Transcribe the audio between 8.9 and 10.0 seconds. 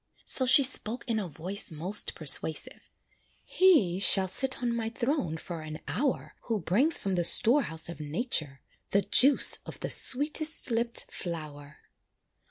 juice of the